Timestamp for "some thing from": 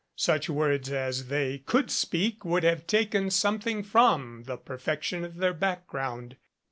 3.29-4.45